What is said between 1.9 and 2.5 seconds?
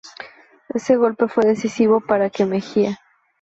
para que